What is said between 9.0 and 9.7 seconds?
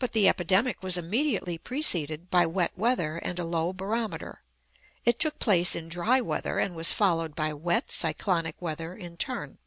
turn.